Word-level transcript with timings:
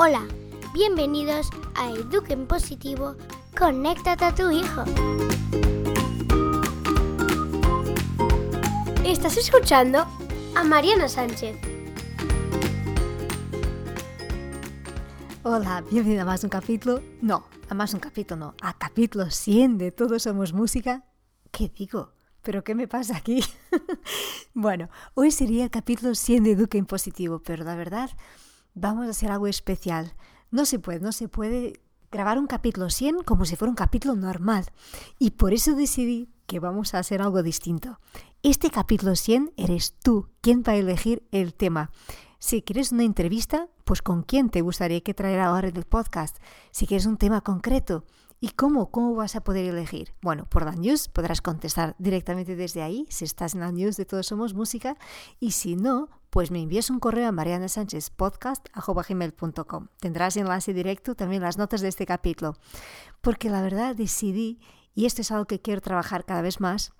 Hola, 0.00 0.28
bienvenidos 0.72 1.50
a 1.74 1.90
Eduquen 1.90 2.46
Positivo, 2.46 3.16
conéctate 3.58 4.24
a 4.26 4.32
tu 4.32 4.48
hijo. 4.48 4.84
Estás 9.04 9.36
escuchando 9.36 10.06
a 10.54 10.62
Mariana 10.62 11.08
Sánchez. 11.08 11.56
Hola, 15.42 15.82
bienvenida 15.90 16.22
a 16.22 16.26
más 16.26 16.44
un 16.44 16.50
capítulo. 16.50 17.02
No, 17.20 17.48
a 17.68 17.74
más 17.74 17.92
un 17.92 17.98
capítulo 17.98 18.36
no, 18.38 18.54
a 18.62 18.78
capítulo 18.78 19.32
100 19.32 19.78
de 19.78 19.90
Todos 19.90 20.22
Somos 20.22 20.52
Música. 20.52 21.06
¿Qué 21.50 21.72
digo? 21.76 22.12
¿Pero 22.42 22.62
qué 22.62 22.76
me 22.76 22.86
pasa 22.86 23.16
aquí? 23.16 23.42
bueno, 24.54 24.90
hoy 25.14 25.32
sería 25.32 25.64
el 25.64 25.70
capítulo 25.70 26.14
100 26.14 26.44
de 26.44 26.52
Eduquen 26.52 26.86
Positivo, 26.86 27.42
pero 27.44 27.64
la 27.64 27.74
verdad 27.74 28.10
vamos 28.78 29.06
a 29.06 29.10
hacer 29.10 29.30
algo 29.30 29.46
especial. 29.46 30.14
No 30.50 30.64
se 30.64 30.78
puede, 30.78 31.00
no 31.00 31.12
se 31.12 31.28
puede 31.28 31.80
grabar 32.10 32.38
un 32.38 32.46
capítulo 32.46 32.90
100 32.90 33.22
como 33.24 33.44
si 33.44 33.56
fuera 33.56 33.70
un 33.70 33.76
capítulo 33.76 34.14
normal. 34.14 34.66
Y 35.18 35.32
por 35.32 35.52
eso 35.52 35.74
decidí 35.74 36.28
que 36.46 36.60
vamos 36.60 36.94
a 36.94 36.98
hacer 36.98 37.20
algo 37.20 37.42
distinto. 37.42 38.00
Este 38.42 38.70
capítulo 38.70 39.16
100 39.16 39.52
eres 39.56 39.94
tú 40.02 40.28
quien 40.40 40.62
va 40.66 40.72
a 40.72 40.76
elegir 40.76 41.26
el 41.32 41.54
tema. 41.54 41.90
Si 42.38 42.62
quieres 42.62 42.92
una 42.92 43.02
entrevista, 43.02 43.68
pues 43.84 44.00
con 44.00 44.22
quién 44.22 44.48
te 44.48 44.62
gustaría 44.62 45.00
que 45.00 45.12
traer 45.12 45.40
ahora 45.40 45.68
en 45.68 45.76
el 45.76 45.84
podcast. 45.84 46.38
Si 46.70 46.86
quieres 46.86 47.06
un 47.06 47.16
tema 47.16 47.40
concreto, 47.40 48.04
¿Y 48.40 48.50
cómo? 48.50 48.92
¿Cómo 48.92 49.16
vas 49.16 49.34
a 49.34 49.40
poder 49.40 49.64
elegir? 49.64 50.14
Bueno, 50.22 50.46
por 50.48 50.64
la 50.64 50.76
news 50.76 51.08
podrás 51.08 51.42
contestar 51.42 51.96
directamente 51.98 52.54
desde 52.54 52.82
ahí, 52.82 53.04
si 53.10 53.24
estás 53.24 53.54
en 53.54 53.60
la 53.60 53.72
news 53.72 53.96
de 53.96 54.04
Todos 54.04 54.28
Somos 54.28 54.54
Música, 54.54 54.96
y 55.40 55.50
si 55.50 55.74
no, 55.74 56.08
pues 56.30 56.50
me 56.50 56.60
envías 56.60 56.90
un 56.90 57.00
correo 57.00 57.28
a 57.28 57.32
marianasanchezpodcast.com. 57.32 59.88
Tendrás 59.98 60.36
enlace 60.36 60.74
directo 60.74 61.14
también 61.14 61.42
las 61.42 61.58
notas 61.58 61.80
de 61.80 61.88
este 61.88 62.06
capítulo. 62.06 62.56
Porque 63.20 63.50
la 63.50 63.62
verdad 63.62 63.96
decidí, 63.96 64.60
y 64.94 65.06
esto 65.06 65.22
es 65.22 65.32
algo 65.32 65.46
que 65.46 65.60
quiero 65.60 65.80
trabajar 65.80 66.24
cada 66.24 66.42
vez 66.42 66.60
más, 66.60 66.92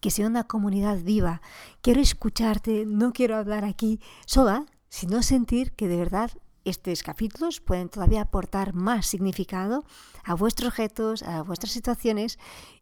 que 0.00 0.10
sea 0.10 0.26
una 0.26 0.44
comunidad 0.44 1.02
viva. 1.02 1.42
Quiero 1.82 2.00
escucharte, 2.00 2.84
no 2.86 3.12
quiero 3.12 3.36
hablar 3.36 3.64
aquí 3.64 4.00
sola, 4.26 4.66
sino 4.88 5.22
sentir 5.22 5.72
que 5.72 5.88
de 5.88 5.96
verdad 5.96 6.30
estos 6.64 7.02
capítulos 7.02 7.60
pueden 7.60 7.88
todavía 7.88 8.22
aportar 8.22 8.74
más 8.74 9.06
significado 9.06 9.84
a 10.24 10.34
vuestros 10.34 10.68
objetos, 10.68 11.22
a 11.22 11.42
vuestras 11.42 11.72
situaciones, 11.72 12.38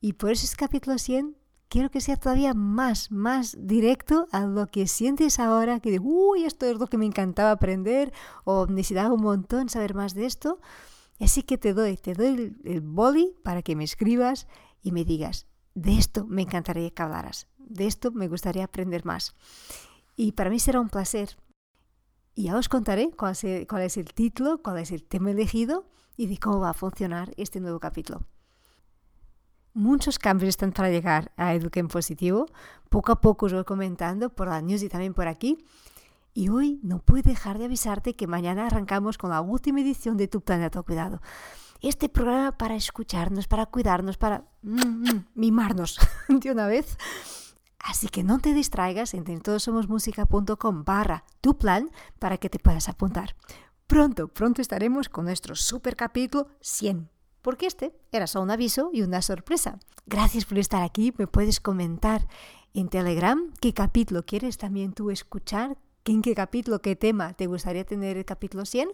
y 0.00 0.14
por 0.14 0.30
eso 0.30 0.44
es 0.44 0.56
capítulo 0.56 0.98
100 0.98 1.36
quiero 1.68 1.90
que 1.90 2.00
sea 2.00 2.16
todavía 2.16 2.54
más, 2.54 3.10
más 3.10 3.56
directo 3.58 4.26
a 4.32 4.40
lo 4.40 4.66
que 4.66 4.86
sientes 4.86 5.38
ahora, 5.38 5.80
que 5.80 5.90
de, 5.90 5.98
uy, 5.98 6.44
esto 6.44 6.66
es 6.66 6.78
lo 6.78 6.86
que 6.86 6.98
me 6.98 7.06
encantaba 7.06 7.50
aprender, 7.50 8.12
o 8.44 8.66
necesitaba 8.66 9.12
un 9.12 9.22
montón 9.22 9.68
saber 9.68 9.94
más 9.94 10.14
de 10.14 10.26
esto. 10.26 10.60
Así 11.20 11.42
que 11.42 11.58
te 11.58 11.74
doy, 11.74 11.96
te 11.96 12.14
doy 12.14 12.26
el, 12.28 12.60
el 12.64 12.80
boli 12.80 13.34
para 13.42 13.62
que 13.62 13.76
me 13.76 13.84
escribas 13.84 14.46
y 14.82 14.92
me 14.92 15.04
digas, 15.04 15.46
de 15.74 15.98
esto 15.98 16.24
me 16.26 16.42
encantaría 16.42 16.90
que 16.90 17.02
hablaras, 17.02 17.48
de 17.58 17.86
esto 17.86 18.10
me 18.12 18.28
gustaría 18.28 18.64
aprender 18.64 19.04
más. 19.04 19.34
Y 20.16 20.32
para 20.32 20.50
mí 20.50 20.58
será 20.58 20.80
un 20.80 20.88
placer. 20.88 21.36
Y 22.34 22.44
ya 22.44 22.56
os 22.56 22.68
contaré 22.68 23.10
cuál 23.10 23.32
es, 23.32 23.66
cuál 23.66 23.82
es 23.82 23.96
el 23.96 24.12
título, 24.14 24.62
cuál 24.62 24.78
es 24.78 24.92
el 24.92 25.02
tema 25.02 25.32
elegido 25.32 25.90
y 26.16 26.28
de 26.28 26.38
cómo 26.38 26.60
va 26.60 26.70
a 26.70 26.74
funcionar 26.74 27.32
este 27.36 27.60
nuevo 27.60 27.80
capítulo. 27.80 28.24
Muchos 29.78 30.18
cambios 30.18 30.48
están 30.48 30.72
para 30.72 30.90
llegar 30.90 31.30
a 31.36 31.54
Eduquen 31.54 31.86
Positivo. 31.86 32.46
Poco 32.88 33.12
a 33.12 33.20
poco 33.20 33.46
os 33.46 33.52
voy 33.52 33.62
comentando 33.62 34.28
por 34.28 34.48
la 34.48 34.60
news 34.60 34.82
y 34.82 34.88
también 34.88 35.14
por 35.14 35.28
aquí. 35.28 35.64
Y 36.34 36.48
hoy 36.48 36.80
no 36.82 36.98
puedo 36.98 37.22
dejar 37.22 37.58
de 37.58 37.66
avisarte 37.66 38.16
que 38.16 38.26
mañana 38.26 38.66
arrancamos 38.66 39.18
con 39.18 39.30
la 39.30 39.40
última 39.40 39.80
edición 39.80 40.16
de 40.16 40.26
Tu 40.26 40.40
Planeta 40.40 40.82
Cuidado. 40.82 41.22
Este 41.80 42.08
programa 42.08 42.58
para 42.58 42.74
escucharnos, 42.74 43.46
para 43.46 43.66
cuidarnos, 43.66 44.16
para 44.16 44.48
mm, 44.62 44.80
mm, 44.80 45.26
mimarnos 45.36 46.00
de 46.28 46.50
una 46.50 46.66
vez. 46.66 46.98
Así 47.78 48.08
que 48.08 48.24
no 48.24 48.40
te 48.40 48.54
distraigas, 48.54 49.14
en 49.14 49.40
todosomosmusica.com 49.40 50.82
barra 50.84 51.22
tu 51.40 51.56
plan 51.56 51.92
para 52.18 52.36
que 52.38 52.50
te 52.50 52.58
puedas 52.58 52.88
apuntar. 52.88 53.36
Pronto, 53.86 54.26
pronto 54.26 54.60
estaremos 54.60 55.08
con 55.08 55.26
nuestro 55.26 55.54
super 55.54 55.94
capítulo 55.94 56.48
100 56.62 57.17
porque 57.48 57.66
este 57.66 57.94
era 58.12 58.26
solo 58.26 58.42
un 58.42 58.50
aviso 58.50 58.90
y 58.92 59.00
una 59.00 59.22
sorpresa. 59.22 59.78
Gracias 60.04 60.44
por 60.44 60.58
estar 60.58 60.82
aquí, 60.82 61.14
me 61.16 61.26
puedes 61.26 61.60
comentar 61.60 62.28
en 62.74 62.90
Telegram 62.90 63.54
qué 63.58 63.72
capítulo 63.72 64.26
quieres 64.26 64.58
también 64.58 64.92
tú 64.92 65.10
escuchar, 65.10 65.78
en 66.04 66.20
qué 66.20 66.34
capítulo, 66.34 66.82
qué 66.82 66.94
tema 66.94 67.32
te 67.32 67.46
gustaría 67.46 67.86
tener 67.86 68.18
el 68.18 68.26
capítulo 68.26 68.66
100, 68.66 68.90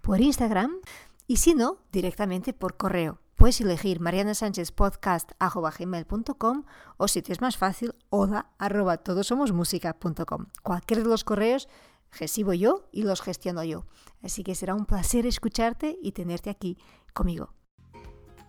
por 0.00 0.22
Instagram 0.22 0.78
y 1.26 1.36
si 1.36 1.54
no, 1.54 1.76
directamente 1.92 2.54
por 2.54 2.78
correo. 2.78 3.20
Puedes 3.34 3.60
elegir 3.60 4.00
marianasanchezpodcast.com 4.00 6.64
o 6.96 7.06
si 7.06 7.20
te 7.20 7.34
es 7.34 7.42
más 7.42 7.58
fácil, 7.58 7.94
oda 8.08 8.50
arroba 8.56 8.96
todosomosmusica.com. 8.96 10.46
Cualquier 10.62 11.02
de 11.02 11.08
los 11.10 11.22
correos 11.22 11.68
recibo 12.12 12.54
yo 12.54 12.88
y 12.92 13.02
los 13.02 13.20
gestiono 13.20 13.62
yo. 13.62 13.84
Así 14.22 14.42
que 14.42 14.54
será 14.54 14.74
un 14.74 14.86
placer 14.86 15.26
escucharte 15.26 15.98
y 16.00 16.12
tenerte 16.12 16.48
aquí 16.48 16.78
conmigo. 17.12 17.52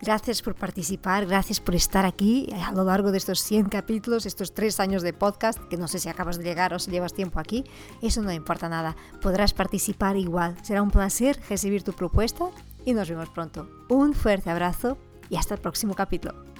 Gracias 0.00 0.42
por 0.42 0.54
participar, 0.54 1.24
gracias 1.24 1.58
por 1.58 1.74
estar 1.74 2.04
aquí 2.04 2.48
a 2.62 2.70
lo 2.72 2.84
largo 2.84 3.12
de 3.12 3.18
estos 3.18 3.40
100 3.40 3.70
capítulos, 3.70 4.26
estos 4.26 4.52
tres 4.52 4.78
años 4.78 5.02
de 5.02 5.14
podcast, 5.14 5.58
que 5.70 5.78
no 5.78 5.88
sé 5.88 5.98
si 5.98 6.08
acabas 6.08 6.36
de 6.36 6.44
llegar 6.44 6.74
o 6.74 6.78
si 6.78 6.90
llevas 6.90 7.14
tiempo 7.14 7.40
aquí, 7.40 7.64
eso 8.02 8.20
no 8.20 8.30
importa 8.30 8.68
nada, 8.68 8.94
podrás 9.22 9.54
participar 9.54 10.16
igual. 10.16 10.56
Será 10.62 10.82
un 10.82 10.90
placer 10.90 11.40
recibir 11.48 11.82
tu 11.82 11.94
propuesta 11.94 12.50
y 12.84 12.92
nos 12.92 13.08
vemos 13.08 13.30
pronto. 13.30 13.68
Un 13.88 14.12
fuerte 14.12 14.50
abrazo 14.50 14.98
y 15.30 15.36
hasta 15.36 15.54
el 15.54 15.60
próximo 15.60 15.94
capítulo. 15.94 16.55